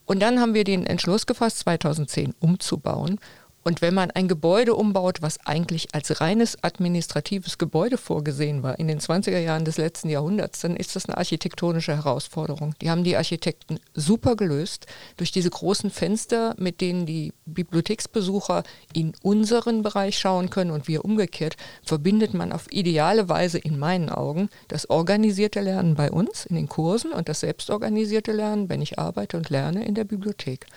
Und 0.05 0.19
dann 0.19 0.39
haben 0.39 0.53
wir 0.53 0.65
den 0.65 0.85
Entschluss 0.85 1.25
gefasst, 1.25 1.59
2010 1.59 2.35
umzubauen 2.39 3.19
und 3.63 3.81
wenn 3.81 3.93
man 3.93 4.11
ein 4.11 4.27
Gebäude 4.27 4.75
umbaut, 4.75 5.21
was 5.21 5.39
eigentlich 5.45 5.95
als 5.95 6.19
reines 6.19 6.63
administratives 6.63 7.57
Gebäude 7.57 7.97
vorgesehen 7.97 8.61
war 8.61 8.77
in 8.77 8.87
den 8.87 8.99
20er 8.99 9.39
Jahren 9.39 9.63
des 9.63 9.77
letzten 9.77 10.09
Jahrhunderts, 10.09 10.61
dann 10.61 10.75
ist 10.75 10.95
das 10.95 11.05
eine 11.05 11.17
architektonische 11.17 11.95
Herausforderung. 11.95 12.75
Die 12.81 12.89
haben 12.89 13.03
die 13.03 13.15
Architekten 13.15 13.79
super 13.93 14.35
gelöst 14.35 14.87
durch 15.17 15.31
diese 15.31 15.49
großen 15.49 15.91
Fenster, 15.91 16.55
mit 16.57 16.81
denen 16.81 17.05
die 17.05 17.33
Bibliotheksbesucher 17.45 18.63
in 18.93 19.13
unseren 19.21 19.81
Bereich 19.81 20.17
schauen 20.17 20.49
können 20.49 20.71
und 20.71 20.87
wir 20.87 21.05
umgekehrt, 21.05 21.55
verbindet 21.83 22.33
man 22.33 22.51
auf 22.51 22.71
ideale 22.71 23.29
Weise 23.29 23.59
in 23.59 23.79
meinen 23.79 24.09
Augen 24.09 24.49
das 24.67 24.89
organisierte 24.89 25.61
Lernen 25.61 25.95
bei 25.95 26.11
uns 26.11 26.45
in 26.45 26.55
den 26.55 26.67
Kursen 26.67 27.13
und 27.13 27.29
das 27.29 27.39
selbstorganisierte 27.39 28.33
Lernen, 28.33 28.67
wenn 28.67 28.81
ich 28.81 28.99
arbeite 28.99 29.37
und 29.37 29.49
lerne 29.49 29.85
in 29.85 29.95
der 29.95 30.03
Bibliothek. 30.03 30.67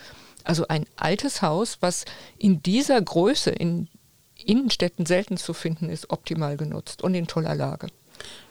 Also 0.47 0.69
ein 0.69 0.87
altes 0.97 1.43
Haus, 1.43 1.79
was 1.81 2.05
in 2.39 2.63
dieser 2.63 3.01
Größe 3.03 3.51
in 3.51 3.89
Innenstädten 4.37 5.05
selten 5.05 5.37
zu 5.37 5.53
finden 5.53 5.91
ist, 5.91 6.11
optimal 6.11 6.57
genutzt 6.57 7.03
und 7.03 7.15
in 7.15 7.27
toller 7.27 7.55
Lage. 7.55 7.89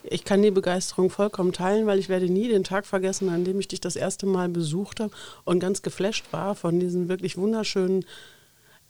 Ich 0.04 0.26
kann 0.26 0.42
die 0.42 0.52
Begeisterung 0.52 1.10
vollkommen 1.10 1.54
teilen, 1.54 1.88
weil 1.88 1.98
ich 1.98 2.10
werde 2.10 2.30
nie 2.30 2.48
den 2.48 2.64
Tag 2.64 2.86
vergessen, 2.86 3.30
an 3.30 3.46
dem 3.46 3.60
ich 3.60 3.68
dich 3.68 3.82
das 3.82 3.96
erste 3.96 4.26
Mal 4.26 4.50
besucht 4.50 5.00
habe 5.00 5.12
und 5.46 5.60
ganz 5.60 5.82
geflasht 5.82 6.26
war 6.32 6.54
von 6.54 6.80
diesen 6.80 7.08
wirklich 7.08 7.38
wunderschönen 7.38 8.06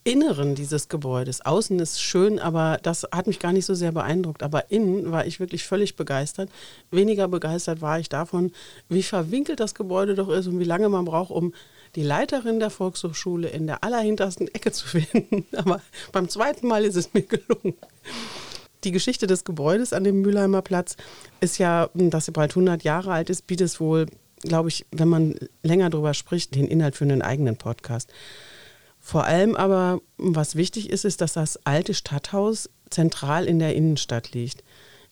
Inneren 0.03 0.53
dieses 0.53 0.87
Gebäudes. 0.87 1.43
Außen 1.43 1.79
ist 1.79 1.99
schön, 1.99 2.37
aber 2.37 2.77
das 2.83 3.07
hat 3.11 3.25
mich 3.25 3.39
gar 3.39 3.53
nicht 3.53 3.65
so 3.65 3.73
sehr 3.73 3.91
beeindruckt. 3.91 4.43
Aber 4.43 4.69
innen 4.69 5.11
war 5.11 5.25
ich 5.25 5.39
wirklich 5.39 5.63
völlig 5.63 5.95
begeistert. 5.95 6.49
Weniger 6.91 7.27
begeistert 7.27 7.81
war 7.81 7.99
ich 7.99 8.07
davon, 8.07 8.51
wie 8.87 9.01
verwinkelt 9.01 9.59
das 9.59 9.73
Gebäude 9.73 10.13
doch 10.13 10.29
ist 10.29 10.45
und 10.45 10.59
wie 10.59 10.63
lange 10.63 10.89
man 10.89 11.05
braucht, 11.05 11.31
um 11.31 11.53
die 11.95 12.03
Leiterin 12.03 12.59
der 12.59 12.69
Volkshochschule 12.69 13.47
in 13.47 13.67
der 13.67 13.83
allerhintersten 13.83 14.47
Ecke 14.53 14.71
zu 14.71 14.87
finden. 14.99 15.45
Aber 15.55 15.81
beim 16.11 16.29
zweiten 16.29 16.67
Mal 16.67 16.85
ist 16.85 16.95
es 16.95 17.13
mir 17.13 17.23
gelungen. 17.23 17.75
Die 18.83 18.91
Geschichte 18.91 19.25
des 19.25 19.43
Gebäudes 19.43 19.93
an 19.93 20.03
dem 20.03 20.21
Mülheimer 20.21 20.61
Platz 20.61 20.95
ist 21.39 21.57
ja, 21.57 21.89
dass 21.93 22.25
sie 22.25 22.31
bald 22.31 22.51
100 22.51 22.83
Jahre 22.83 23.11
alt 23.11 23.29
ist, 23.29 23.47
bietet 23.47 23.65
es 23.65 23.79
wohl, 23.79 24.05
glaube 24.41 24.69
ich, 24.69 24.85
wenn 24.91 25.07
man 25.07 25.35
länger 25.63 25.89
darüber 25.89 26.13
spricht, 26.13 26.53
den 26.53 26.67
Inhalt 26.67 26.95
für 26.95 27.05
einen 27.05 27.23
eigenen 27.23 27.57
Podcast. 27.57 28.11
Vor 28.99 29.25
allem 29.25 29.55
aber, 29.55 30.01
was 30.17 30.55
wichtig 30.55 30.89
ist, 30.89 31.05
ist, 31.05 31.21
dass 31.21 31.33
das 31.33 31.59
alte 31.65 31.93
Stadthaus 31.93 32.69
zentral 32.89 33.45
in 33.45 33.59
der 33.59 33.75
Innenstadt 33.75 34.33
liegt. 34.33 34.63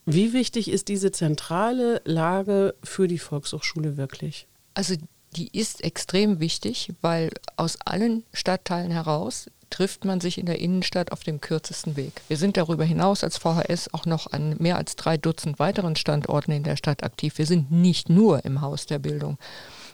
Wie 0.06 0.34
wichtig 0.34 0.70
ist 0.70 0.88
diese 0.88 1.12
zentrale 1.12 2.02
Lage 2.04 2.76
für 2.84 3.08
die 3.08 3.20
Volkshochschule 3.20 3.98
wirklich? 3.98 4.48
Also 4.74 4.96
die 5.36 5.58
ist 5.58 5.84
extrem 5.84 6.40
wichtig, 6.40 6.94
weil 7.02 7.32
aus 7.58 7.78
allen 7.86 8.24
Stadtteilen 8.34 8.92
heraus 8.92 9.50
trifft 9.70 10.06
man 10.06 10.22
sich 10.22 10.38
in 10.38 10.46
der 10.46 10.60
Innenstadt 10.60 11.12
auf 11.12 11.24
dem 11.24 11.42
kürzesten 11.42 11.96
Weg. 11.96 12.22
Wir 12.28 12.38
sind 12.38 12.58
darüber 12.58 12.84
hinaus 12.84 13.24
als 13.24 13.38
VHS 13.38 13.92
auch 13.92 14.06
noch 14.06 14.32
an 14.32 14.56
mehr 14.60 14.78
als 14.78 14.96
drei 14.96 15.18
Dutzend 15.18 15.58
weiteren 15.58 15.96
Standorten 15.96 16.52
in 16.52 16.62
der 16.62 16.76
Stadt 16.76 17.04
aktiv. 17.04 17.40
Wir 17.40 17.48
sind 17.48 17.72
nicht 17.72 18.08
nur 18.08 18.46
im 18.46 18.62
Haus 18.62 18.86
der 18.86 19.00
Bildung. 19.00 19.40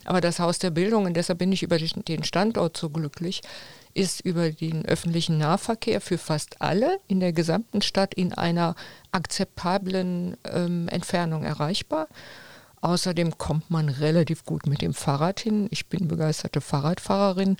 Aber 0.03 0.19
das 0.19 0.39
Haus 0.39 0.59
der 0.59 0.71
Bildung, 0.71 1.05
und 1.05 1.15
deshalb 1.15 1.39
bin 1.39 1.51
ich 1.53 1.63
über 1.63 1.77
den 1.77 2.23
Standort 2.23 2.75
so 2.75 2.89
glücklich, 2.89 3.41
ist 3.93 4.19
über 4.21 4.51
den 4.51 4.85
öffentlichen 4.85 5.37
Nahverkehr 5.37 6.01
für 6.01 6.17
fast 6.17 6.61
alle 6.61 6.99
in 7.07 7.19
der 7.21 7.31
gesamten 7.31 7.81
Stadt 7.81 8.13
in 8.13 8.33
einer 8.33 8.75
akzeptablen 9.11 10.35
ähm, 10.43 10.89
Entfernung 10.89 11.43
erreichbar. 11.43 12.07
Außerdem 12.81 13.37
kommt 13.37 13.69
man 13.69 13.89
relativ 13.89 14.45
gut 14.45 14.67
mit 14.67 14.81
dem 14.81 14.93
Fahrrad 14.93 15.39
hin. 15.39 15.67
Ich 15.71 15.87
bin 15.87 16.07
begeisterte 16.07 16.61
Fahrradfahrerin. 16.61 17.57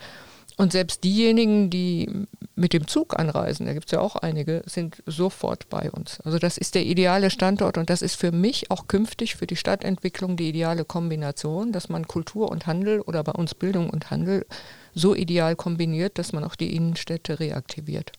Und 0.60 0.74
selbst 0.74 1.06
diejenigen, 1.06 1.70
die 1.70 2.28
mit 2.56 2.74
dem 2.74 2.86
Zug 2.86 3.18
anreisen, 3.18 3.66
da 3.66 3.72
gibt 3.72 3.86
es 3.86 3.92
ja 3.94 4.02
auch 4.02 4.18
einige, 4.18 4.62
sind 4.66 5.02
sofort 5.06 5.70
bei 5.70 5.90
uns. 5.90 6.20
Also 6.26 6.38
das 6.38 6.58
ist 6.58 6.76
der 6.76 6.86
ideale 6.86 7.30
Standort 7.30 7.78
und 7.78 7.90
das 7.90 8.02
ist 8.02 8.16
für 8.16 8.34
mich 8.34 8.70
auch 8.70 8.88
künftig 8.88 9.36
für 9.36 9.48
die 9.48 9.56
Stadtentwicklung 9.56 10.36
die 10.36 10.50
ideale 10.50 10.84
Kombination, 10.84 11.72
dass 11.72 11.88
man 11.88 12.10
Kultur 12.10 12.52
und 12.52 12.68
Handel 12.68 13.00
oder 13.00 13.24
bei 13.24 13.32
uns 13.32 13.56
Bildung 13.56 13.90
und 13.90 14.12
Handel 14.12 14.46
so 14.94 15.16
ideal 15.16 15.56
kombiniert, 15.56 16.18
dass 16.18 16.34
man 16.34 16.44
auch 16.44 16.56
die 16.56 16.76
Innenstädte 16.76 17.40
reaktiviert. 17.40 18.12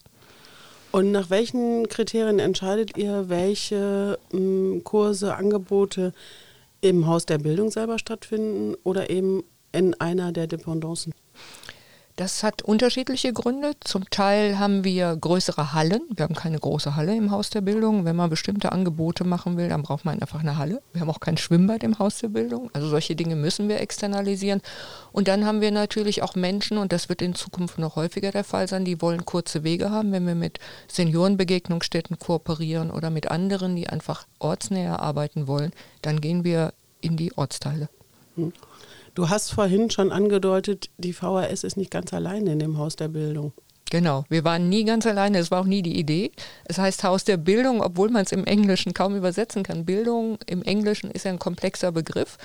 Und 0.93 1.13
nach 1.13 1.29
welchen 1.29 1.89
Kriterien 1.89 2.39
entscheidet 2.39 2.97
ihr, 2.97 3.29
welche 3.29 4.19
hm, 4.31 4.83
Kurse, 4.83 5.37
Angebote 5.37 6.15
im 6.81 7.07
Haus 7.07 7.27
der 7.27 7.39
Bildung 7.39 7.71
selber 7.71 7.99
stattfinden 7.99 8.75
oder 8.85 9.11
eben 9.11 9.43
in 9.73 9.95
einer 10.01 10.33
der 10.33 10.47
Dependancen? 10.47 11.15
Das 12.21 12.43
hat 12.43 12.61
unterschiedliche 12.61 13.33
Gründe. 13.33 13.73
Zum 13.81 14.11
Teil 14.11 14.59
haben 14.59 14.85
wir 14.85 15.17
größere 15.17 15.73
Hallen. 15.73 16.03
Wir 16.15 16.25
haben 16.25 16.35
keine 16.35 16.59
große 16.59 16.95
Halle 16.95 17.17
im 17.17 17.31
Haus 17.31 17.49
der 17.49 17.63
Bildung. 17.63 18.05
Wenn 18.05 18.15
man 18.15 18.29
bestimmte 18.29 18.73
Angebote 18.73 19.25
machen 19.25 19.57
will, 19.57 19.71
dann 19.71 19.83
braucht 19.83 20.05
man 20.05 20.21
einfach 20.21 20.41
eine 20.41 20.59
Halle. 20.59 20.83
Wir 20.93 21.01
haben 21.01 21.09
auch 21.09 21.21
kein 21.21 21.39
Schwimmbad 21.39 21.83
im 21.83 21.99
Haus 21.99 22.19
der 22.19 22.29
Bildung. 22.29 22.69
Also 22.75 22.91
solche 22.91 23.17
Dinge 23.17 23.37
müssen 23.37 23.71
wir 23.71 23.81
externalisieren. 23.81 24.61
Und 25.13 25.29
dann 25.29 25.47
haben 25.47 25.63
wir 25.63 25.71
natürlich 25.71 26.23
auch 26.23 26.35
Menschen, 26.35 26.77
und 26.77 26.93
das 26.93 27.09
wird 27.09 27.23
in 27.23 27.35
Zukunft 27.35 27.79
noch 27.79 27.97
häufiger 27.97 28.33
der 28.33 28.45
Fall 28.45 28.69
sein, 28.69 28.85
die 28.85 29.01
wollen 29.01 29.25
kurze 29.25 29.65
Wege 29.65 29.91
haben, 29.91 30.13
wenn 30.13 30.27
wir 30.27 30.35
mit 30.35 30.59
Seniorenbegegnungsstätten 30.89 32.19
kooperieren 32.19 32.91
oder 32.91 33.09
mit 33.09 33.31
anderen, 33.31 33.77
die 33.77 33.89
einfach 33.89 34.27
ortsnäher 34.41 35.01
arbeiten 35.01 35.47
wollen, 35.47 35.73
dann 36.03 36.21
gehen 36.21 36.45
wir 36.45 36.75
in 37.01 37.17
die 37.17 37.33
Ortsteile. 37.39 37.89
Hm. 38.37 38.53
Du 39.15 39.29
hast 39.29 39.51
vorhin 39.51 39.91
schon 39.91 40.13
angedeutet, 40.13 40.91
die 40.99 41.13
VHS 41.13 41.65
ist 41.65 41.77
nicht 41.77 41.91
ganz 41.91 42.13
alleine 42.13 42.53
in 42.53 42.59
dem 42.59 42.79
Haus 42.79 42.97
der 42.97 43.09
Bildung. 43.09 43.53
Genau, 43.91 44.25
wir 44.29 44.45
waren 44.45 44.69
nie 44.69 44.85
ganz 44.85 45.05
alleine, 45.05 45.39
es 45.39 45.51
war 45.51 45.61
auch 45.61 45.67
nie 45.67 45.83
die 45.83 45.99
Idee. 45.99 46.31
Es 46.65 46.79
heißt 46.79 47.03
Haus 47.03 47.25
der 47.25 47.37
Bildung, 47.37 47.83
obwohl 47.83 48.09
man 48.09 48.23
es 48.23 48.31
im 48.31 48.45
Englischen 48.45 48.95
kaum 48.95 49.17
übersetzen 49.17 49.65
kann. 49.65 49.85
Bildung 49.85 50.39
im 50.47 50.63
Englischen 50.63 51.11
ist 51.11 51.25
ja 51.25 51.33
ein 51.33 51.41
komplexer 51.41 51.91
Begriff, 51.91 52.39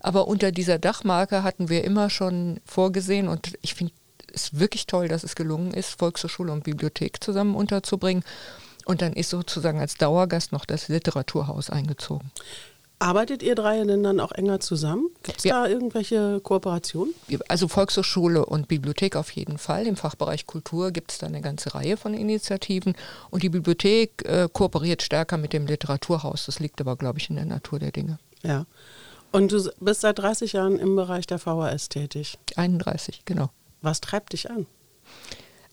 aber 0.00 0.28
unter 0.28 0.52
dieser 0.52 0.78
Dachmarke 0.78 1.42
hatten 1.42 1.70
wir 1.70 1.84
immer 1.84 2.10
schon 2.10 2.60
vorgesehen 2.66 3.28
und 3.28 3.54
ich 3.62 3.74
finde 3.74 3.94
es 4.32 4.58
wirklich 4.58 4.86
toll, 4.86 5.08
dass 5.08 5.24
es 5.24 5.34
gelungen 5.34 5.72
ist, 5.72 5.98
Volkshochschule 5.98 6.52
und 6.52 6.64
Bibliothek 6.64 7.24
zusammen 7.24 7.54
unterzubringen. 7.54 8.22
Und 8.84 9.02
dann 9.02 9.12
ist 9.12 9.30
sozusagen 9.30 9.80
als 9.80 9.96
Dauergast 9.96 10.52
noch 10.52 10.64
das 10.64 10.88
Literaturhaus 10.88 11.70
eingezogen. 11.70 12.30
Arbeitet 13.02 13.42
ihr 13.42 13.54
drei 13.54 13.82
denn 13.82 14.02
dann 14.02 14.20
auch 14.20 14.30
enger 14.30 14.60
zusammen? 14.60 15.08
Gibt 15.22 15.38
es 15.38 15.44
ja. 15.44 15.62
da 15.62 15.70
irgendwelche 15.70 16.38
Kooperationen? 16.40 17.14
Also 17.48 17.66
Volkshochschule 17.66 18.44
und 18.44 18.68
Bibliothek 18.68 19.16
auf 19.16 19.30
jeden 19.30 19.56
Fall. 19.56 19.86
Im 19.86 19.96
Fachbereich 19.96 20.46
Kultur 20.46 20.90
gibt 20.90 21.10
es 21.10 21.18
da 21.18 21.26
eine 21.26 21.40
ganze 21.40 21.74
Reihe 21.74 21.96
von 21.96 22.12
Initiativen. 22.12 22.94
Und 23.30 23.42
die 23.42 23.48
Bibliothek 23.48 24.22
äh, 24.26 24.48
kooperiert 24.52 25.00
stärker 25.00 25.38
mit 25.38 25.54
dem 25.54 25.66
Literaturhaus. 25.66 26.44
Das 26.44 26.60
liegt 26.60 26.78
aber, 26.82 26.96
glaube 26.96 27.18
ich, 27.18 27.30
in 27.30 27.36
der 27.36 27.46
Natur 27.46 27.78
der 27.78 27.90
Dinge. 27.90 28.18
Ja. 28.42 28.66
Und 29.32 29.50
du 29.50 29.70
bist 29.80 30.02
seit 30.02 30.18
30 30.18 30.52
Jahren 30.52 30.78
im 30.78 30.94
Bereich 30.94 31.26
der 31.26 31.38
VHS 31.38 31.88
tätig? 31.88 32.38
31, 32.56 33.22
genau. 33.24 33.48
Was 33.80 34.02
treibt 34.02 34.34
dich 34.34 34.50
an? 34.50 34.66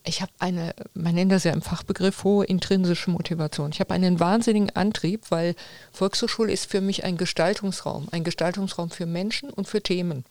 Ich 0.07 0.21
habe 0.21 0.31
eine, 0.39 0.73
man 0.93 1.15
nennt 1.15 1.31
das 1.31 1.43
ja 1.43 1.51
im 1.51 1.61
Fachbegriff 1.61 2.23
hohe 2.23 2.45
intrinsische 2.45 3.11
Motivation. 3.11 3.71
Ich 3.71 3.79
habe 3.79 3.93
einen 3.93 4.19
wahnsinnigen 4.19 4.75
Antrieb, 4.75 5.25
weil 5.29 5.55
Volkshochschule 5.91 6.51
ist 6.51 6.69
für 6.69 6.81
mich 6.81 7.03
ein 7.03 7.17
Gestaltungsraum, 7.17 8.07
ein 8.11 8.23
Gestaltungsraum 8.23 8.89
für 8.89 9.05
Menschen 9.05 9.49
und 9.49 9.67
für 9.67 9.81
Themen. 9.81 10.25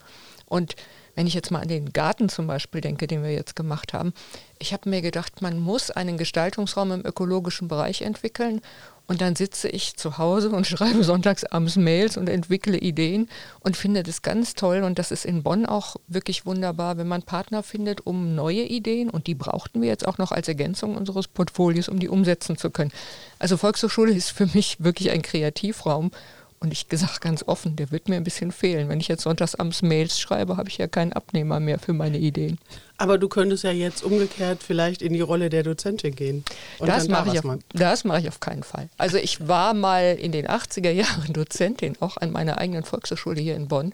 Und 0.47 0.77
wenn 1.15 1.27
ich 1.27 1.35
jetzt 1.35 1.51
mal 1.51 1.61
an 1.61 1.69
den 1.69 1.93
Garten 1.93 2.29
zum 2.29 2.47
Beispiel 2.47 2.81
denke, 2.81 3.07
den 3.07 3.23
wir 3.23 3.33
jetzt 3.33 3.57
gemacht 3.57 3.93
haben, 3.93 4.13
ich 4.59 4.73
habe 4.73 4.89
mir 4.89 5.03
gedacht, 5.03 5.43
man 5.43 5.59
muss 5.59 5.91
einen 5.91 6.19
Gestaltungsraum 6.19 6.93
im 6.93 7.07
ökologischen 7.07 7.69
Bereich 7.69 8.03
entwickeln 8.03 8.61
und 9.07 9.21
dann 9.21 9.37
sitze 9.37 9.69
ich 9.69 9.97
zu 9.97 10.19
Hause 10.19 10.51
und 10.51 10.67
schreibe 10.67 11.05
sonntags 11.05 11.45
abends 11.45 11.77
Mails 11.77 12.17
und 12.17 12.29
entwickle 12.29 12.79
Ideen 12.79 13.29
und 13.61 13.77
finde 13.77 14.03
das 14.03 14.23
ganz 14.23 14.55
toll. 14.55 14.83
Und 14.83 14.99
das 14.99 15.11
ist 15.11 15.25
in 15.25 15.43
Bonn 15.43 15.67
auch 15.67 15.97
wirklich 16.09 16.47
wunderbar, 16.47 16.99
wenn 16.99 17.09
man 17.09 17.23
Partner 17.23 17.63
findet, 17.63 18.07
um 18.07 18.35
neue 18.35 18.63
Ideen, 18.63 19.11
und 19.11 19.27
die 19.27 19.35
brauchten 19.35 19.81
wir 19.81 19.89
jetzt 19.89 20.07
auch 20.07 20.19
noch 20.19 20.33
als 20.33 20.49
Ergänzung 20.49 20.97
unseres 20.97 21.29
Portfolios, 21.29 21.89
um 21.89 21.99
die 21.99 22.09
umsetzen 22.09 22.57
zu 22.57 22.71
können. 22.71 22.93
Also 23.39 23.57
Volkshochschule 23.57 24.13
ist 24.13 24.31
für 24.31 24.47
mich 24.47 24.77
wirklich 24.81 25.11
ein 25.11 25.23
Kreativraum. 25.23 26.11
Und 26.59 26.73
ich 26.73 26.89
gesagt 26.89 27.21
ganz 27.21 27.45
offen, 27.47 27.77
der 27.77 27.91
wird 27.91 28.09
mir 28.09 28.17
ein 28.17 28.25
bisschen 28.25 28.51
fehlen. 28.51 28.89
Wenn 28.89 28.99
ich 28.99 29.09
jetzt 29.09 29.23
sonntags 29.23 29.55
abends 29.55 29.83
Mails 29.83 30.19
schreibe, 30.19 30.57
habe 30.57 30.69
ich 30.69 30.79
ja 30.79 30.87
keinen 30.87 31.13
Abnehmer 31.13 31.61
mehr 31.61 31.79
für 31.79 31.93
meine 31.93 32.19
Ideen. 32.19 32.59
Aber 32.99 33.19
du 33.19 33.29
könntest 33.29 33.65
ja 33.65 33.73
jetzt 33.73 34.03
umgekehrt 34.03 34.63
vielleicht 34.63 35.03
in 35.03 35.13
die 35.13 35.21
Rolle 35.21 35.51
der 35.51 35.63
Dozentin 35.63 36.15
gehen. 36.15 36.45
das 36.79 37.09
mache 37.09 37.33
ich, 37.33 37.45
auf, 37.45 38.05
mach 38.05 38.19
ich 38.19 38.29
auf 38.29 38.41
keinen 38.41 38.63
Fall. 38.63 38.89
Also 38.97 39.19
ich 39.19 39.47
war 39.49 39.75
mal 39.75 40.17
in 40.19 40.33
den 40.33 40.47
80er 40.47 40.91
Jahren 40.91 41.33
Dozentin, 41.33 41.97
auch 42.01 42.17
an 42.17 42.33
meiner 42.33 42.59
eigenen 42.59 42.85
Volkshochschule 42.85 43.41
hier 43.41 43.57
in 43.57 43.69
Bonn. 43.69 43.93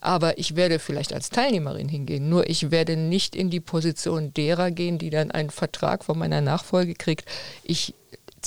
Aber 0.00 0.38
ich 0.38 0.54
werde 0.56 0.78
vielleicht 0.78 1.12
als 1.12 1.30
Teilnehmerin 1.30 1.88
hingehen. 1.88 2.28
Nur 2.28 2.48
ich 2.48 2.70
werde 2.70 2.96
nicht 2.96 3.34
in 3.34 3.50
die 3.50 3.60
Position 3.60 4.32
derer 4.34 4.70
gehen, 4.70 4.98
die 4.98 5.10
dann 5.10 5.30
einen 5.30 5.50
Vertrag 5.50 6.04
von 6.04 6.18
meiner 6.18 6.40
Nachfolge 6.40 6.94
kriegt. 6.94 7.28
Ich 7.64 7.94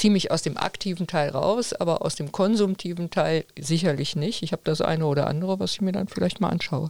ziehe 0.01 0.11
mich 0.11 0.31
aus 0.31 0.41
dem 0.41 0.57
aktiven 0.57 1.05
Teil 1.05 1.29
raus, 1.29 1.73
aber 1.73 2.03
aus 2.03 2.15
dem 2.15 2.31
konsumtiven 2.31 3.11
Teil 3.11 3.45
sicherlich 3.59 4.15
nicht. 4.15 4.41
Ich 4.41 4.51
habe 4.51 4.63
das 4.65 4.81
eine 4.81 5.05
oder 5.05 5.27
andere, 5.27 5.59
was 5.59 5.73
ich 5.73 5.81
mir 5.81 5.91
dann 5.91 6.07
vielleicht 6.07 6.41
mal 6.41 6.49
anschaue. 6.49 6.89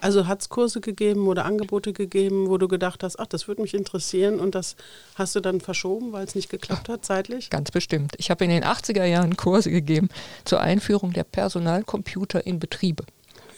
Also 0.00 0.26
hat 0.26 0.40
es 0.40 0.48
Kurse 0.48 0.80
gegeben 0.80 1.28
oder 1.28 1.44
Angebote 1.44 1.92
gegeben, 1.92 2.48
wo 2.48 2.58
du 2.58 2.66
gedacht 2.66 3.04
hast, 3.04 3.20
ach, 3.20 3.26
das 3.26 3.46
würde 3.46 3.62
mich 3.62 3.74
interessieren 3.74 4.40
und 4.40 4.56
das 4.56 4.74
hast 5.14 5.36
du 5.36 5.40
dann 5.40 5.60
verschoben, 5.60 6.12
weil 6.12 6.24
es 6.24 6.34
nicht 6.34 6.50
geklappt 6.50 6.88
hat 6.88 7.04
zeitlich? 7.04 7.50
Ganz 7.50 7.70
bestimmt. 7.70 8.14
Ich 8.16 8.30
habe 8.30 8.44
in 8.44 8.50
den 8.50 8.64
80er 8.64 9.04
Jahren 9.04 9.36
Kurse 9.36 9.70
gegeben 9.70 10.08
zur 10.44 10.60
Einführung 10.60 11.12
der 11.12 11.24
Personalcomputer 11.24 12.44
in 12.44 12.58
Betriebe. 12.58 13.04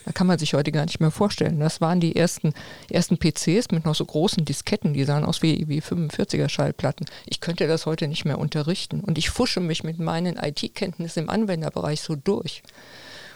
Da 0.05 0.11
kann 0.11 0.27
man 0.27 0.37
sich 0.37 0.53
heute 0.53 0.71
gar 0.71 0.85
nicht 0.85 0.99
mehr 0.99 1.11
vorstellen. 1.11 1.59
Das 1.59 1.81
waren 1.81 1.99
die 1.99 2.15
ersten, 2.15 2.53
ersten 2.89 3.17
PCs 3.17 3.71
mit 3.71 3.85
noch 3.85 3.95
so 3.95 4.05
großen 4.05 4.45
Disketten, 4.45 4.93
die 4.93 5.05
sahen 5.05 5.25
aus 5.25 5.41
wie, 5.41 5.67
wie 5.67 5.81
45er 5.81 6.49
Schallplatten. 6.49 7.05
Ich 7.25 7.39
könnte 7.39 7.67
das 7.67 7.85
heute 7.85 8.07
nicht 8.07 8.25
mehr 8.25 8.39
unterrichten. 8.39 8.99
Und 8.99 9.17
ich 9.17 9.29
fusche 9.29 9.59
mich 9.59 9.83
mit 9.83 9.99
meinen 9.99 10.37
IT-Kenntnissen 10.37 11.23
im 11.23 11.29
Anwenderbereich 11.29 12.01
so 12.01 12.15
durch. 12.15 12.63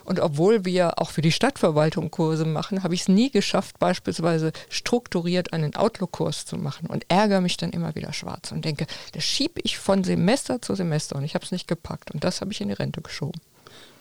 Und 0.08 0.22
obwohl 0.22 0.64
wir 0.64 1.02
auch 1.02 1.10
für 1.10 1.22
die 1.22 1.34
Stadtverwaltung 1.34 2.12
Kurse 2.12 2.46
machen, 2.46 2.82
habe 2.82 2.96
ich 2.96 3.02
es 3.02 3.08
nie 3.10 3.30
geschafft, 3.30 3.78
beispielsweise 3.78 4.54
strukturiert 4.70 5.52
einen 5.52 5.76
Outlook-Kurs 5.76 6.46
zu 6.46 6.56
machen 6.56 6.88
und 6.88 7.06
ärgere 7.10 7.42
mich 7.42 7.58
dann 7.58 7.72
immer 7.72 7.94
wieder 7.94 8.14
schwarz 8.14 8.54
und 8.54 8.64
denke, 8.64 8.88
das 9.12 9.26
schiebe 9.26 9.60
ich 9.66 9.78
von 9.78 10.06
Semester 10.06 10.62
zu 10.62 10.76
Semester 10.76 11.18
und 11.18 11.26
ich 11.26 11.36
habe 11.36 11.44
es 11.44 11.52
nicht 11.52 11.68
gepackt 11.68 12.12
und 12.12 12.24
das 12.24 12.40
habe 12.40 12.54
ich 12.54 12.62
in 12.62 12.70
die 12.70 12.74
Rente 12.74 13.02
geschoben. 13.02 13.42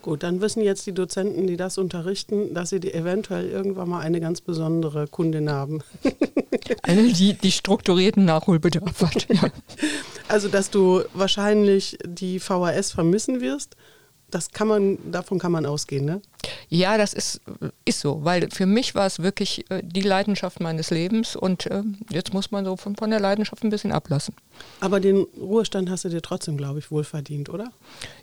Gut, 0.06 0.22
dann 0.22 0.40
wissen 0.40 0.62
jetzt 0.62 0.86
die 0.86 0.92
Dozenten, 0.92 1.48
die 1.48 1.56
das 1.56 1.78
unterrichten, 1.78 2.54
dass 2.54 2.70
sie 2.70 2.78
die 2.78 2.94
eventuell 2.94 3.48
irgendwann 3.48 3.88
mal 3.88 3.98
eine 4.02 4.20
ganz 4.20 4.40
besondere 4.40 5.08
Kundin 5.08 5.50
haben. 5.50 5.82
Eine, 6.82 7.12
die, 7.12 7.34
die 7.34 7.50
strukturierten 7.50 8.24
Nachholbedarf 8.24 9.02
hat. 9.02 9.26
Ja. 9.28 9.50
Also, 10.28 10.46
dass 10.46 10.70
du 10.70 11.02
wahrscheinlich 11.12 11.98
die 12.06 12.38
VHS 12.38 12.92
vermissen 12.92 13.40
wirst 13.40 13.76
das 14.30 14.50
kann 14.50 14.66
man, 14.68 14.98
davon 15.10 15.38
kann 15.38 15.52
man 15.52 15.66
ausgehen, 15.66 16.04
ne? 16.04 16.20
Ja, 16.68 16.98
das 16.98 17.14
ist, 17.14 17.40
ist 17.84 18.00
so, 18.00 18.24
weil 18.24 18.50
für 18.50 18.66
mich 18.66 18.94
war 18.94 19.06
es 19.06 19.20
wirklich 19.20 19.70
äh, 19.70 19.82
die 19.84 20.02
Leidenschaft 20.02 20.60
meines 20.60 20.90
Lebens 20.90 21.36
und 21.36 21.66
äh, 21.66 21.82
jetzt 22.10 22.34
muss 22.34 22.50
man 22.50 22.64
so 22.64 22.76
von, 22.76 22.96
von 22.96 23.10
der 23.10 23.20
Leidenschaft 23.20 23.62
ein 23.62 23.70
bisschen 23.70 23.92
ablassen. 23.92 24.34
Aber 24.80 25.00
den 25.00 25.26
Ruhestand 25.38 25.90
hast 25.90 26.04
du 26.04 26.08
dir 26.08 26.22
trotzdem, 26.22 26.56
glaube 26.56 26.80
ich, 26.80 26.90
wohl 26.90 27.04
verdient, 27.04 27.48
oder? 27.50 27.70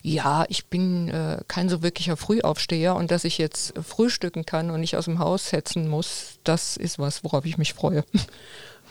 Ja, 0.01 0.45
ich 0.49 0.65
bin 0.65 1.09
äh, 1.09 1.39
kein 1.47 1.69
so 1.69 1.81
wirklicher 1.81 2.17
Frühaufsteher 2.17 2.95
und 2.95 3.11
dass 3.11 3.23
ich 3.23 3.37
jetzt 3.37 3.73
frühstücken 3.81 4.45
kann 4.45 4.71
und 4.71 4.81
nicht 4.81 4.97
aus 4.97 5.05
dem 5.05 5.19
Haus 5.19 5.49
setzen 5.49 5.87
muss, 5.87 6.39
das 6.43 6.75
ist 6.77 6.99
was, 6.99 7.23
worauf 7.23 7.45
ich 7.45 7.57
mich 7.57 7.73
freue. 7.73 8.03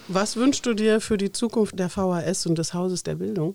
Was 0.08 0.36
wünschst 0.36 0.66
du 0.66 0.74
dir 0.74 1.00
für 1.00 1.16
die 1.16 1.30
Zukunft 1.30 1.78
der 1.78 1.88
VHS 1.88 2.46
und 2.46 2.58
des 2.58 2.74
Hauses 2.74 3.02
der 3.02 3.16
Bildung? 3.16 3.54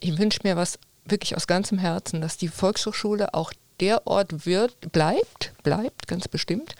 Ich 0.00 0.18
wünsche 0.18 0.40
mir 0.42 0.56
was 0.56 0.78
wirklich 1.06 1.36
aus 1.36 1.46
ganzem 1.46 1.78
Herzen, 1.78 2.20
dass 2.20 2.36
die 2.36 2.48
Volkshochschule 2.48 3.34
auch 3.34 3.52
der 3.80 4.06
Ort 4.06 4.46
wird, 4.46 4.92
bleibt, 4.92 5.52
bleibt 5.62 6.08
ganz 6.08 6.28
bestimmt, 6.28 6.74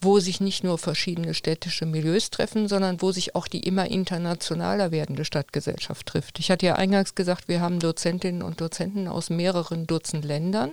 wo 0.00 0.20
sich 0.20 0.40
nicht 0.40 0.62
nur 0.62 0.78
verschiedene 0.78 1.34
städtische 1.34 1.84
Milieus 1.84 2.30
treffen, 2.30 2.68
sondern 2.68 3.02
wo 3.02 3.10
sich 3.10 3.34
auch 3.34 3.48
die 3.48 3.60
immer 3.60 3.90
internationaler 3.90 4.92
werdende 4.92 5.24
Stadtgesellschaft 5.24 6.06
trifft. 6.06 6.38
Ich 6.38 6.50
hatte 6.50 6.66
ja 6.66 6.76
eingangs 6.76 7.14
gesagt, 7.14 7.48
wir 7.48 7.60
haben 7.60 7.80
Dozentinnen 7.80 8.42
und 8.42 8.60
Dozenten 8.60 9.08
aus 9.08 9.28
mehreren 9.28 9.86
Dutzend 9.86 10.24
Ländern 10.24 10.72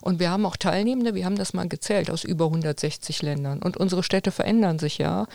und 0.00 0.18
wir 0.18 0.30
haben 0.30 0.46
auch 0.46 0.56
Teilnehmende, 0.56 1.14
wir 1.14 1.24
haben 1.24 1.36
das 1.36 1.52
mal 1.52 1.68
gezählt, 1.68 2.10
aus 2.10 2.24
über 2.24 2.46
160 2.46 3.22
Ländern. 3.22 3.62
Und 3.62 3.76
unsere 3.76 4.02
Städte 4.02 4.30
verändern 4.32 4.78
sich 4.78 4.98
ja. 4.98 5.26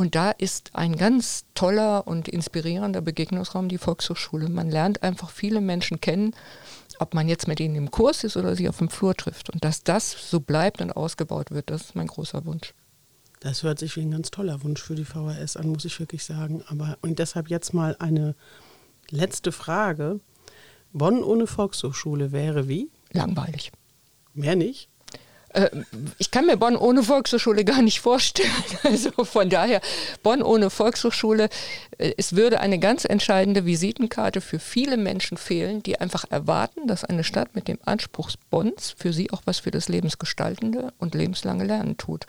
Und 0.00 0.14
da 0.14 0.30
ist 0.30 0.70
ein 0.72 0.96
ganz 0.96 1.44
toller 1.54 2.06
und 2.06 2.26
inspirierender 2.26 3.02
Begegnungsraum 3.02 3.68
die 3.68 3.76
Volkshochschule. 3.76 4.48
Man 4.48 4.70
lernt 4.70 5.02
einfach 5.02 5.28
viele 5.28 5.60
Menschen 5.60 6.00
kennen, 6.00 6.34
ob 7.00 7.12
man 7.12 7.28
jetzt 7.28 7.46
mit 7.46 7.60
ihnen 7.60 7.76
im 7.76 7.90
Kurs 7.90 8.24
ist 8.24 8.38
oder 8.38 8.56
sie 8.56 8.70
auf 8.70 8.78
dem 8.78 8.88
Flur 8.88 9.14
trifft. 9.14 9.50
Und 9.50 9.62
dass 9.62 9.84
das 9.84 10.30
so 10.30 10.40
bleibt 10.40 10.80
und 10.80 10.90
ausgebaut 10.90 11.50
wird, 11.50 11.68
das 11.68 11.82
ist 11.82 11.96
mein 11.96 12.06
großer 12.06 12.46
Wunsch. 12.46 12.72
Das 13.40 13.62
hört 13.62 13.78
sich 13.78 13.94
wie 13.96 14.00
ein 14.00 14.10
ganz 14.10 14.30
toller 14.30 14.62
Wunsch 14.62 14.80
für 14.80 14.94
die 14.94 15.04
VHS 15.04 15.58
an, 15.58 15.68
muss 15.68 15.84
ich 15.84 16.00
wirklich 16.00 16.24
sagen. 16.24 16.64
Aber 16.68 16.96
und 17.02 17.18
deshalb 17.18 17.50
jetzt 17.50 17.74
mal 17.74 17.94
eine 17.98 18.34
letzte 19.10 19.52
Frage. 19.52 20.20
Bonn 20.94 21.22
ohne 21.22 21.46
Volkshochschule 21.46 22.32
wäre 22.32 22.68
wie? 22.68 22.88
Langweilig. 23.12 23.70
Mehr 24.32 24.56
nicht? 24.56 24.88
Äh, 25.52 25.70
ich 26.18 26.30
kann 26.30 26.46
mir 26.46 26.56
Bonn 26.56 26.76
ohne 26.76 27.02
Volkshochschule 27.02 27.64
gar 27.64 27.82
nicht 27.82 28.00
vorstellen. 28.00 28.50
Also 28.82 29.24
von 29.24 29.50
daher, 29.50 29.80
Bonn 30.22 30.42
ohne 30.42 30.70
Volkshochschule, 30.70 31.48
äh, 31.98 32.12
es 32.16 32.34
würde 32.34 32.60
eine 32.60 32.78
ganz 32.78 33.04
entscheidende 33.04 33.66
Visitenkarte 33.66 34.40
für 34.40 34.58
viele 34.58 34.96
Menschen 34.96 35.36
fehlen, 35.36 35.82
die 35.82 36.00
einfach 36.00 36.24
erwarten, 36.30 36.86
dass 36.86 37.04
eine 37.04 37.24
Stadt 37.24 37.54
mit 37.54 37.68
dem 37.68 37.78
Anspruch 37.84 38.30
Bonns 38.50 38.94
für 38.96 39.12
sie 39.12 39.30
auch 39.30 39.42
was 39.44 39.60
für 39.60 39.70
das 39.70 39.88
Lebensgestaltende 39.88 40.92
und 40.98 41.14
lebenslange 41.14 41.64
Lernen 41.64 41.96
tut. 41.96 42.26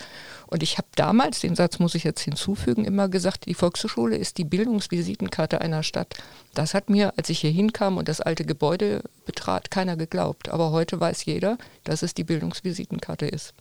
Und 0.52 0.64
ich 0.64 0.78
habe 0.78 0.88
damals, 0.96 1.40
den 1.40 1.56
Satz 1.56 1.80
muss 1.80 1.96
ich 1.96 2.04
jetzt 2.04 2.20
hinzufügen, 2.20 2.84
immer 2.84 3.08
gesagt, 3.08 3.46
die 3.46 3.54
Volkshochschule 3.54 4.18
ist 4.18 4.38
die 4.38 4.44
Bildungsvisitenkarte 4.44 5.62
einer 5.62 5.82
Stadt. 5.82 6.16
Das 6.54 6.74
hat 6.74 6.90
mir, 6.90 7.14
als 7.18 7.30
ich 7.30 7.40
hier 7.40 7.52
hinkam 7.52 7.98
und 7.98 8.10
das 8.10 8.20
alte 8.20 8.44
Gebäude 8.44 9.02
betrat, 9.26 9.72
keiner 9.72 9.96
geglaubt. 9.96 10.50
Aber 10.50 10.72
heute 10.72 11.00
weiß 11.00 11.24
jeder, 11.24 11.58
dass 11.86 12.04
es 12.04 12.14
die 12.14 12.26
Bildungsvisitenkarte 12.26 13.28
ist. 13.28 13.54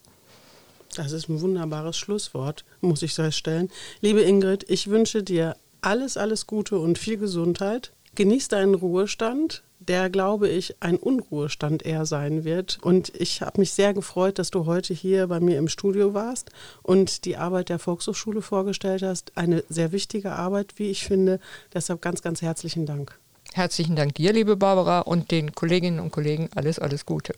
Das 0.97 1.13
ist 1.13 1.29
ein 1.29 1.41
wunderbares 1.41 1.97
Schlusswort, 1.97 2.65
muss 2.81 3.03
ich 3.03 3.15
feststellen. 3.15 3.71
Liebe 4.01 4.23
Ingrid, 4.23 4.65
ich 4.69 4.89
wünsche 4.89 5.23
dir 5.23 5.57
alles, 5.83 6.17
alles 6.17 6.49
Gute 6.49 6.77
und 6.81 6.99
viel 6.99 7.19
Gesundheit. 7.19 7.93
Genieß 8.15 8.49
deinen 8.49 8.75
Ruhestand 8.75 9.63
der, 9.81 10.11
glaube 10.11 10.49
ich, 10.49 10.77
ein 10.81 10.97
Unruhestand 10.97 11.85
eher 11.85 12.05
sein 12.05 12.45
wird. 12.45 12.79
Und 12.83 13.13
ich 13.19 13.41
habe 13.41 13.61
mich 13.61 13.73
sehr 13.73 13.95
gefreut, 13.95 14.39
dass 14.39 14.51
du 14.51 14.67
heute 14.67 14.93
hier 14.93 15.27
bei 15.27 15.41
mir 15.41 15.59
im 15.59 15.69
Studio 15.69 16.13
warst 16.13 16.51
und 16.83 17.25
die 17.25 17.37
Arbeit 17.39 17.71
der 17.71 17.79
Volkshochschule 17.79 18.43
vorgestellt 18.43 19.03
hast. 19.03 19.37
Eine 19.37 19.65
sehr 19.69 19.91
wichtige 19.91 20.33
Arbeit, 20.33 20.75
wie 20.77 20.91
ich 20.91 21.05
finde. 21.05 21.41
Deshalb 21.73 22.03
ganz, 22.03 22.21
ganz 22.21 22.43
herzlichen 22.43 22.85
Dank. 22.85 23.19
Herzlichen 23.55 23.97
Dank 23.97 24.15
dir, 24.15 24.33
liebe 24.33 24.57
Barbara, 24.57 25.01
und 25.01 25.31
den 25.31 25.53
Kolleginnen 25.53 25.99
und 25.99 26.13
Kollegen. 26.13 26.51
Alles, 26.55 26.79
alles 26.79 27.07
Gute. 27.07 27.35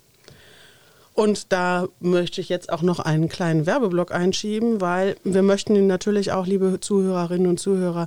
Und 1.14 1.52
da 1.52 1.88
möchte 2.00 2.40
ich 2.40 2.48
jetzt 2.48 2.72
auch 2.72 2.80
noch 2.80 2.98
einen 2.98 3.28
kleinen 3.28 3.66
Werbeblock 3.66 4.12
einschieben, 4.12 4.80
weil 4.80 5.16
wir 5.24 5.42
möchten 5.42 5.76
Ihnen 5.76 5.86
natürlich 5.86 6.32
auch, 6.32 6.46
liebe 6.46 6.80
Zuhörerinnen 6.80 7.48
und 7.48 7.60
Zuhörer, 7.60 8.06